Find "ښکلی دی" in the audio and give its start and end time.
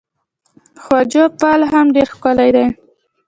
2.15-2.65